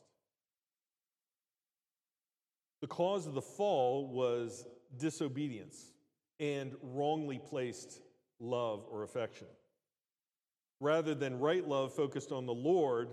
[2.81, 5.93] The cause of the fall was disobedience
[6.41, 8.01] and wrongly placed
[8.41, 9.49] love or affection.
[10.81, 13.09] Rather than right love focused on the Lord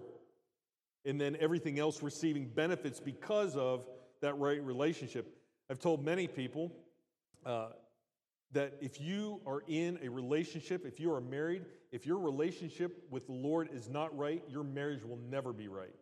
[1.06, 3.86] and then everything else receiving benefits because of
[4.22, 5.38] that right relationship.
[5.70, 6.72] I've told many people
[7.46, 7.70] uh,
[8.52, 13.28] that if you are in a relationship, if you are married, if your relationship with
[13.28, 15.94] the Lord is not right, your marriage will never be right.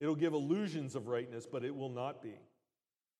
[0.00, 2.34] It'll give illusions of rightness, but it will not be.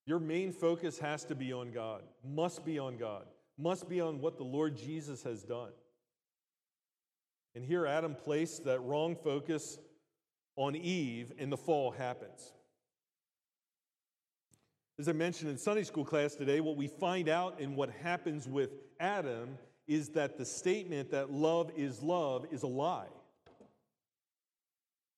[0.07, 3.27] Your main focus has to be on God, must be on God,
[3.59, 5.71] must be on what the Lord Jesus has done.
[7.55, 9.79] And here Adam placed that wrong focus
[10.57, 12.53] on Eve, and the fall happens.
[14.99, 18.47] As I mentioned in Sunday school class today, what we find out in what happens
[18.47, 19.57] with Adam
[19.89, 23.09] is that the statement that love is love is a lie.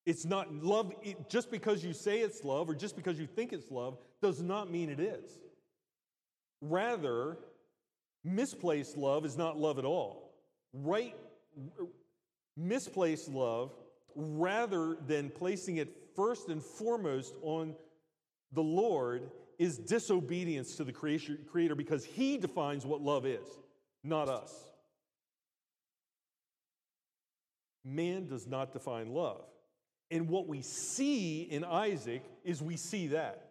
[0.07, 3.53] It's not love, it, just because you say it's love or just because you think
[3.53, 5.39] it's love does not mean it is.
[6.61, 7.37] Rather,
[8.25, 10.33] misplaced love is not love at all.
[10.73, 11.15] Right,
[12.57, 13.73] misplaced love,
[14.15, 17.75] rather than placing it first and foremost on
[18.53, 23.47] the Lord, is disobedience to the Creator because He defines what love is,
[24.05, 24.53] not us.
[27.85, 29.45] Man does not define love.
[30.11, 33.49] And what we see in Isaac is we see that.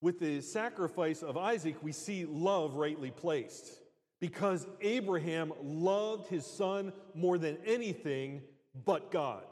[0.00, 3.80] With the sacrifice of Isaac, we see love rightly placed
[4.24, 8.40] because Abraham loved his son more than anything
[8.86, 9.44] but God.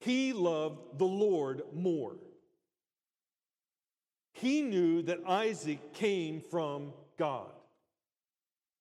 [0.00, 2.16] He loved the Lord more.
[4.32, 7.52] He knew that Isaac came from God,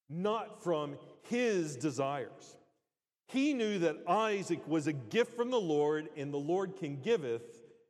[0.09, 0.97] not from
[1.29, 2.57] his desires.
[3.27, 7.43] He knew that Isaac was a gift from the Lord, and the Lord can giveth,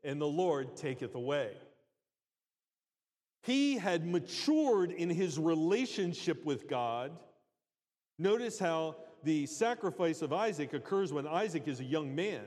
[0.04, 1.54] and the Lord taketh away.
[3.46, 7.12] He had matured in his relationship with God.
[8.18, 12.46] Notice how the sacrifice of Isaac occurs when Isaac is a young man,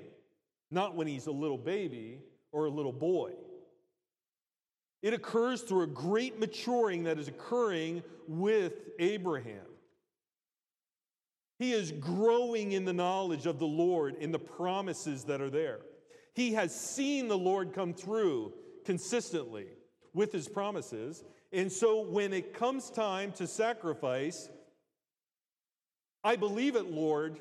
[0.72, 2.18] not when he's a little baby
[2.50, 3.30] or a little boy.
[5.00, 9.66] It occurs through a great maturing that is occurring with Abraham.
[11.60, 15.78] He is growing in the knowledge of the Lord and the promises that are there.
[16.34, 18.52] He has seen the Lord come through
[18.84, 19.68] consistently
[20.14, 21.24] with his promises.
[21.52, 24.48] And so when it comes time to sacrifice,
[26.22, 27.40] I believe it, Lord,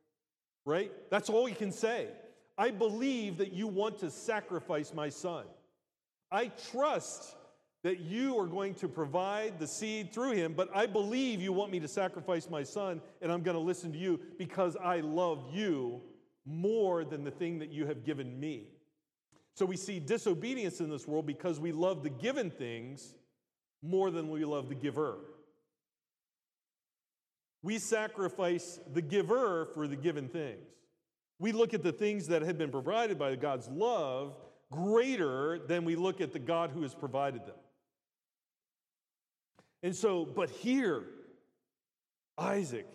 [0.64, 0.92] right?
[1.10, 2.08] That's all he can say.
[2.56, 5.44] I believe that you want to sacrifice my son.
[6.30, 7.36] I trust
[7.84, 11.70] that you are going to provide the seed through him, but I believe you want
[11.70, 15.44] me to sacrifice my son, and I'm going to listen to you because I love
[15.52, 16.02] you
[16.44, 18.66] more than the thing that you have given me.
[19.58, 23.16] So we see disobedience in this world because we love the given things
[23.82, 25.16] more than we love the giver.
[27.64, 30.64] We sacrifice the giver for the given things.
[31.40, 34.36] We look at the things that have been provided by God's love
[34.70, 37.56] greater than we look at the God who has provided them.
[39.82, 41.02] And so, but here,
[42.38, 42.86] Isaac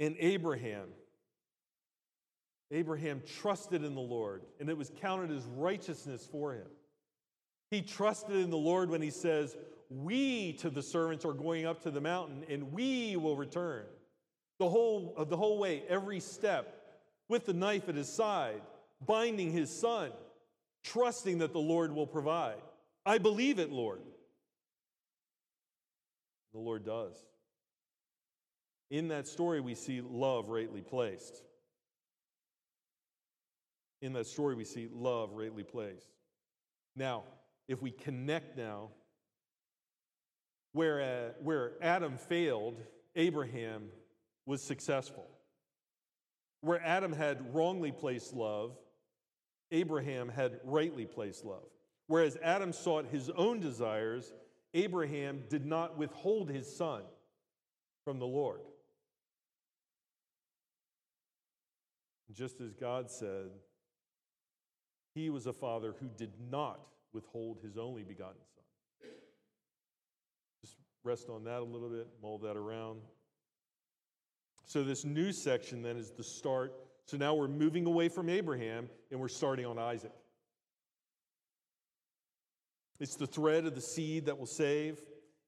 [0.00, 0.88] and Abraham,
[2.70, 6.66] Abraham trusted in the Lord, and it was counted as righteousness for him.
[7.70, 9.56] He trusted in the Lord when he says,
[9.90, 13.84] We to the servants are going up to the mountain, and we will return.
[14.58, 16.74] The whole, uh, the whole way, every step,
[17.28, 18.60] with the knife at his side,
[19.06, 20.10] binding his son,
[20.82, 22.60] trusting that the Lord will provide.
[23.06, 24.00] I believe it, Lord.
[26.52, 27.14] The Lord does.
[28.90, 31.42] In that story, we see love rightly placed.
[34.00, 36.08] In that story, we see love rightly placed.
[36.94, 37.24] Now,
[37.66, 38.90] if we connect now,
[40.72, 42.80] where, uh, where Adam failed,
[43.16, 43.88] Abraham
[44.46, 45.26] was successful.
[46.60, 48.76] Where Adam had wrongly placed love,
[49.70, 51.68] Abraham had rightly placed love.
[52.06, 54.32] Whereas Adam sought his own desires,
[54.74, 57.02] Abraham did not withhold his son
[58.04, 58.60] from the Lord.
[62.32, 63.50] Just as God said,
[65.18, 66.80] he was a father who did not
[67.12, 69.10] withhold his only begotten son.
[70.64, 73.00] Just rest on that a little bit, mull that around.
[74.64, 76.72] So, this new section then is the start.
[77.06, 80.12] So now we're moving away from Abraham and we're starting on Isaac.
[83.00, 85.00] It's the thread of the seed that will save.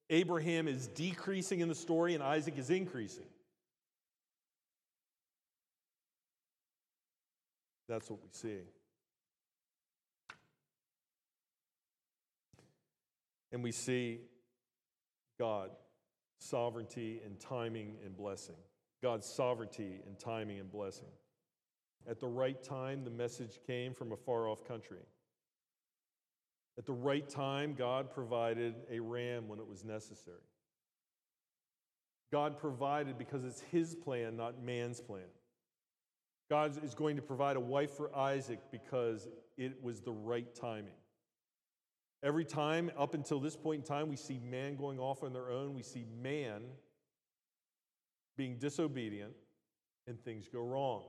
[0.09, 3.27] Abraham is decreasing in the story and Isaac is increasing.
[7.89, 8.61] That's what we see.
[13.53, 14.21] And we see
[15.39, 15.71] God,
[16.39, 18.57] sovereignty and timing and blessing.
[19.03, 21.09] God's sovereignty and timing and blessing.
[22.09, 24.99] At the right time, the message came from a far off country.
[26.79, 30.39] At the right time, God provided a ram when it was necessary.
[32.33, 35.29] God provided because it's His plan, not man's plan.
[36.49, 41.00] God is going to provide a wife for Isaac because it was the right timing.
[42.23, 45.51] Every time, up until this point in time, we see man going off on their
[45.51, 45.75] own.
[45.75, 46.63] We see man
[48.37, 49.33] being disobedient,
[50.07, 51.05] and things go wrong.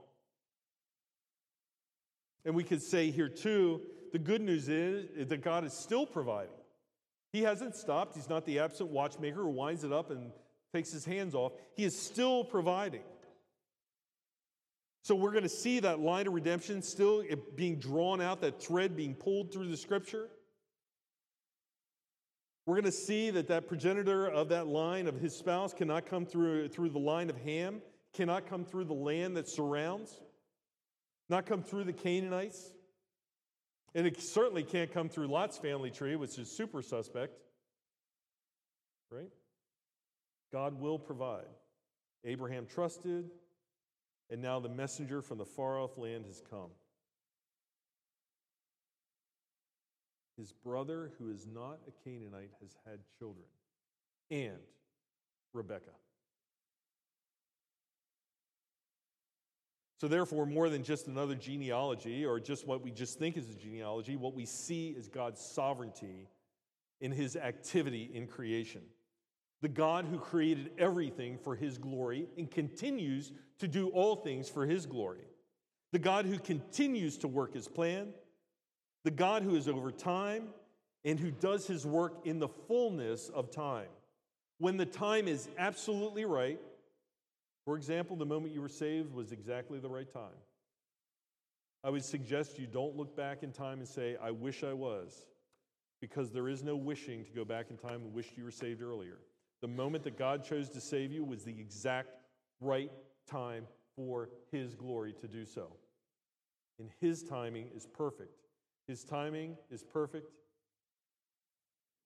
[2.44, 3.80] And we could say here too
[4.12, 6.52] the good news is that God is still providing.
[7.32, 8.14] He hasn't stopped.
[8.14, 10.32] He's not the absent watchmaker who winds it up and
[10.74, 11.52] takes his hands off.
[11.74, 13.02] He is still providing.
[15.02, 17.24] So we're going to see that line of redemption still
[17.56, 20.28] being drawn out, that thread being pulled through the scripture.
[22.64, 26.24] We're going to see that that progenitor of that line of his spouse cannot come
[26.24, 27.82] through, through the line of Ham,
[28.12, 30.20] cannot come through the land that surrounds,
[31.28, 32.72] not come through the Canaanites.
[33.94, 37.38] And it certainly can't come through Lot's family tree, which is super suspect.
[39.10, 39.28] Right?
[40.52, 41.46] God will provide.
[42.24, 43.30] Abraham trusted,
[44.30, 46.70] and now the messenger from the far off land has come.
[50.36, 53.46] His brother, who is not a Canaanite, has had children,
[54.30, 54.58] and
[55.52, 55.90] Rebekah.
[60.00, 63.54] So, therefore, more than just another genealogy or just what we just think is a
[63.54, 66.28] genealogy, what we see is God's sovereignty
[67.00, 68.82] in his activity in creation.
[69.60, 73.30] The God who created everything for his glory and continues
[73.60, 75.22] to do all things for his glory.
[75.92, 78.08] The God who continues to work his plan,
[79.04, 80.48] the God who is over time
[81.04, 83.88] and who does his work in the fullness of time.
[84.58, 86.60] When the time is absolutely right,
[87.64, 90.38] for example, the moment you were saved was exactly the right time.
[91.84, 95.26] I would suggest you don't look back in time and say, I wish I was,
[96.00, 98.82] because there is no wishing to go back in time and wish you were saved
[98.82, 99.18] earlier.
[99.62, 102.10] The moment that God chose to save you was the exact
[102.60, 102.90] right
[103.28, 105.72] time for His glory to do so.
[106.78, 108.41] And His timing is perfect.
[108.86, 110.32] His timing is perfect,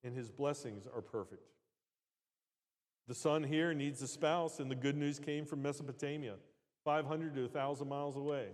[0.05, 1.43] and his blessings are perfect.
[3.09, 6.35] The son here needs a spouse, and the good news came from Mesopotamia,
[6.85, 8.49] 500 to 1,000 miles away.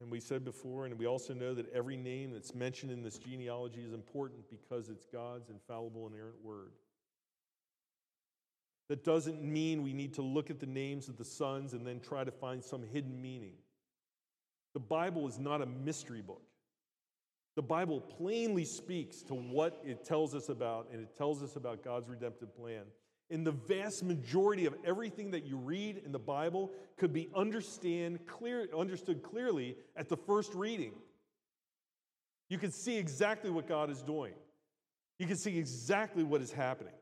[0.00, 3.16] And we said before, and we also know that every name that's mentioned in this
[3.16, 6.72] genealogy is important because it's God's infallible, inerrant word.
[8.88, 12.00] That doesn't mean we need to look at the names of the sons and then
[12.00, 13.54] try to find some hidden meaning.
[14.74, 16.42] The Bible is not a mystery book.
[17.56, 21.84] The Bible plainly speaks to what it tells us about, and it tells us about
[21.84, 22.82] God's redemptive plan.
[23.30, 28.26] And the vast majority of everything that you read in the Bible could be understand
[28.26, 30.92] clear, understood clearly at the first reading.
[32.50, 34.34] You can see exactly what God is doing.
[35.18, 36.92] You can see exactly what is happening.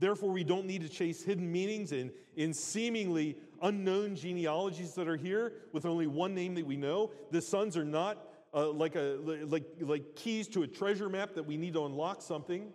[0.00, 5.16] Therefore, we don't need to chase hidden meanings in, in seemingly unknown genealogies that are
[5.16, 7.10] here with only one name that we know.
[7.32, 8.24] The sons are not
[8.54, 12.22] uh, like, a, like, like keys to a treasure map that we need to unlock
[12.22, 12.72] something.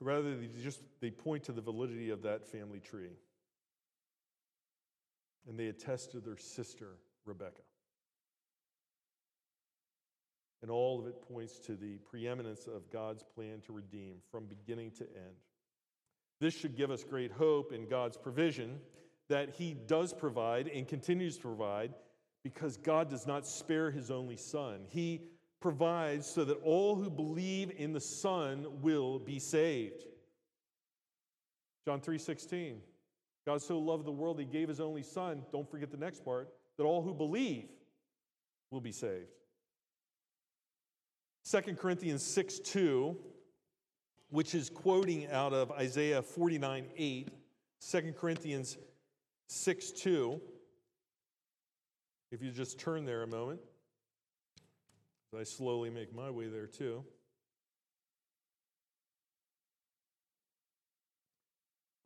[0.00, 3.16] Rather, they just they point to the validity of that family tree.
[5.48, 7.62] And they attest to their sister, Rebecca.
[10.66, 14.90] And all of it points to the preeminence of God's plan to redeem from beginning
[14.98, 15.36] to end.
[16.40, 18.80] This should give us great hope in God's provision
[19.28, 21.94] that He does provide and continues to provide
[22.42, 24.80] because God does not spare His only Son.
[24.88, 25.20] He
[25.60, 30.04] provides so that all who believe in the Son will be saved.
[31.84, 32.78] John 3:16.
[33.46, 36.52] God so loved the world he gave his only son, don't forget the next part,
[36.76, 37.68] that all who believe
[38.72, 39.30] will be saved.
[41.48, 43.16] 2 Corinthians 6 2,
[44.30, 47.28] which is quoting out of Isaiah 49 8.
[47.88, 48.76] 2 Corinthians
[49.46, 50.40] 6 2.
[52.32, 53.60] If you just turn there a moment,
[55.38, 57.04] I slowly make my way there too.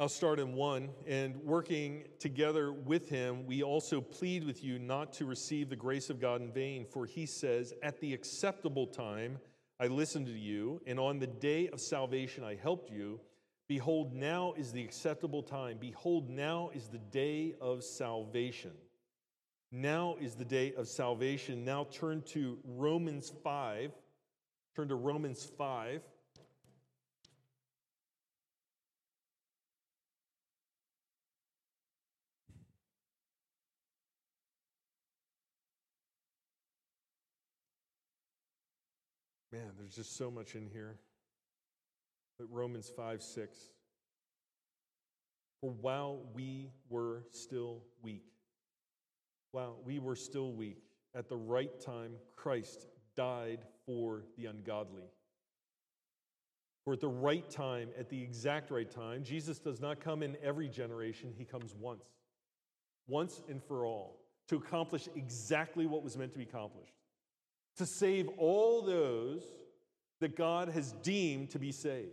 [0.00, 0.88] I'll start in one.
[1.06, 6.08] And working together with him, we also plead with you not to receive the grace
[6.08, 6.86] of God in vain.
[6.86, 9.36] For he says, At the acceptable time
[9.78, 13.20] I listened to you, and on the day of salvation I helped you.
[13.68, 15.76] Behold, now is the acceptable time.
[15.78, 18.72] Behold, now is the day of salvation.
[19.70, 21.62] Now is the day of salvation.
[21.62, 23.92] Now turn to Romans 5.
[24.74, 26.00] Turn to Romans 5.
[39.52, 40.96] Man, there's just so much in here.
[42.38, 43.58] But Romans 5 6.
[45.60, 48.24] For while we were still weak,
[49.52, 50.84] while we were still weak,
[51.14, 52.86] at the right time, Christ
[53.16, 55.02] died for the ungodly.
[56.84, 60.36] For at the right time, at the exact right time, Jesus does not come in
[60.42, 62.04] every generation, he comes once,
[63.06, 66.99] once and for all, to accomplish exactly what was meant to be accomplished
[67.80, 69.42] to save all those
[70.20, 72.10] that God has deemed to be saved.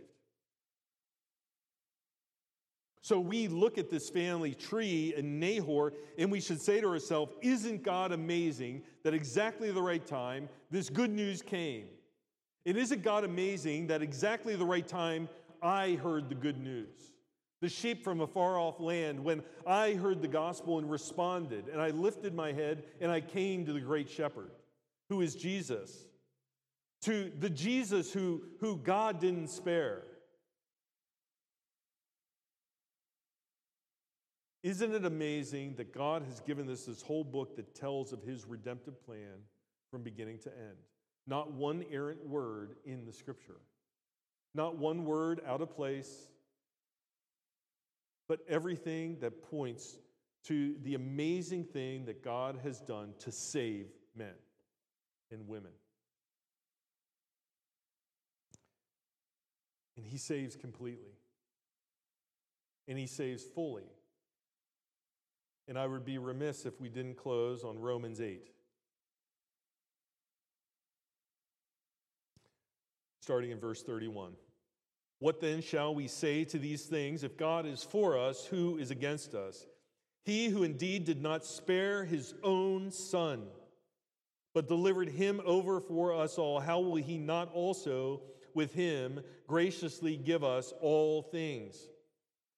[3.02, 7.34] So we look at this family tree in Nahor and we should say to ourselves,
[7.42, 11.84] Isn't God amazing that exactly the right time this good news came?
[12.64, 15.28] And isn't God amazing that exactly the right time
[15.62, 17.12] I heard the good news?
[17.60, 21.78] The sheep from a far off land, when I heard the gospel and responded, and
[21.78, 24.50] I lifted my head and I came to the great shepherd
[25.08, 26.06] who is Jesus,
[27.02, 30.02] to the Jesus who, who God didn't spare.
[34.62, 38.44] Isn't it amazing that God has given us this whole book that tells of his
[38.44, 39.44] redemptive plan
[39.90, 40.76] from beginning to end?
[41.26, 43.60] Not one errant word in the scripture,
[44.54, 46.28] not one word out of place,
[48.28, 49.98] but everything that points
[50.44, 53.86] to the amazing thing that God has done to save
[54.16, 54.34] men
[55.30, 55.72] and women.
[59.96, 61.18] And he saves completely.
[62.86, 63.90] And he saves fully.
[65.66, 68.48] And I would be remiss if we didn't close on Romans 8.
[73.20, 74.32] Starting in verse 31.
[75.18, 77.24] What then shall we say to these things?
[77.24, 79.66] If God is for us, who is against us?
[80.24, 83.48] He who indeed did not spare his own son
[84.58, 88.20] but delivered him over for us all, how will he not also
[88.54, 91.76] with him graciously give us all things?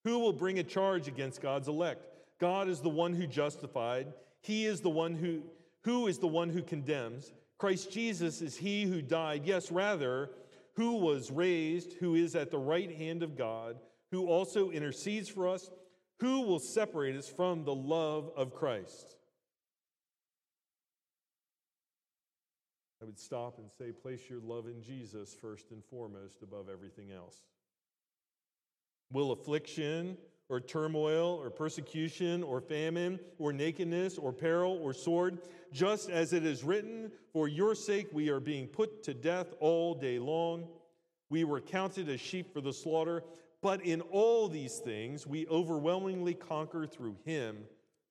[0.05, 2.09] Who will bring a charge against God's elect?
[2.41, 4.15] God is the one who justified.
[4.41, 5.43] He is the one who
[5.85, 7.35] who is the one who condemns?
[7.59, 10.31] Christ Jesus is he who died, yes, rather,
[10.77, 13.77] who was raised, who is at the right hand of God,
[14.11, 15.71] who also intercedes for us,
[16.19, 19.17] who will separate us from the love of Christ?
[23.03, 27.11] I would stop and say, place your love in Jesus first and foremost above everything
[27.11, 27.37] else.
[29.11, 30.19] Will affliction
[30.51, 35.39] or turmoil or persecution or famine or nakedness or peril or sword,
[35.73, 39.95] just as it is written, For your sake we are being put to death all
[39.95, 40.69] day long.
[41.31, 43.23] We were counted as sheep for the slaughter,
[43.63, 47.59] but in all these things we overwhelmingly conquer through him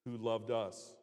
[0.04, 0.94] who loved us.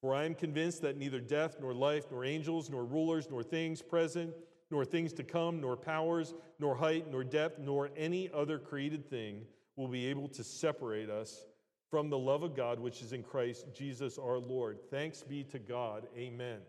[0.00, 3.82] For I am convinced that neither death, nor life, nor angels, nor rulers, nor things
[3.82, 4.32] present,
[4.70, 9.42] nor things to come, nor powers, nor height, nor depth, nor any other created thing
[9.76, 11.44] will be able to separate us
[11.90, 14.78] from the love of God which is in Christ Jesus our Lord.
[14.90, 16.06] Thanks be to God.
[16.16, 16.60] Amen.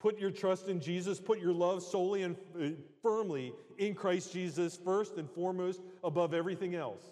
[0.00, 2.68] Put your trust in Jesus, put your love solely and uh,
[3.02, 7.02] firmly in Christ Jesus, first and foremost, above everything else.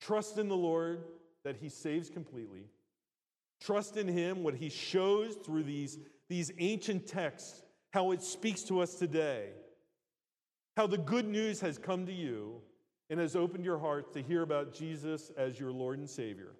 [0.00, 1.04] Trust in the Lord
[1.44, 2.64] that He saves completely.
[3.60, 8.80] Trust in Him, what He shows through these, these ancient texts, how it speaks to
[8.80, 9.50] us today,
[10.76, 12.60] how the good news has come to you
[13.10, 16.52] and has opened your heart to hear about Jesus as your Lord and Savior.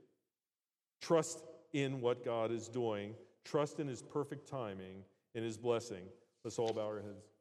[1.00, 3.14] Trust in what God is doing,
[3.44, 5.02] trust in His perfect timing
[5.34, 6.04] and His blessing.
[6.44, 7.33] Let's all bow our heads.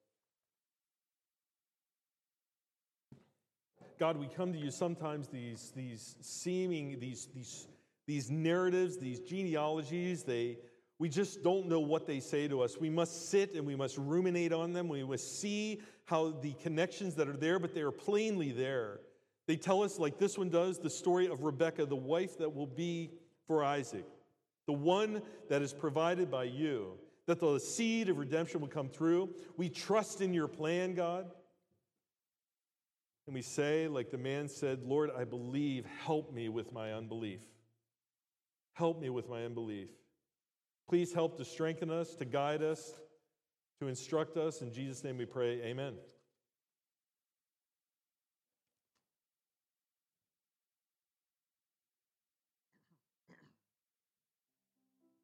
[4.03, 7.69] God, we come to you sometimes these, these seeming, these, these,
[8.05, 10.57] these narratives, these genealogies, they,
[10.99, 12.77] we just don't know what they say to us.
[12.77, 14.89] We must sit and we must ruminate on them.
[14.89, 18.99] We must see how the connections that are there, but they are plainly there.
[19.47, 22.67] They tell us, like this one does, the story of Rebekah, the wife that will
[22.67, 23.09] be
[23.47, 24.03] for Isaac,
[24.65, 29.29] the one that is provided by you, that the seed of redemption will come through.
[29.55, 31.31] We trust in your plan, God.
[33.25, 37.39] And we say, like the man said, Lord, I believe, help me with my unbelief.
[38.73, 39.89] Help me with my unbelief.
[40.89, 42.93] Please help to strengthen us, to guide us,
[43.79, 44.61] to instruct us.
[44.61, 45.93] In Jesus' name we pray, amen.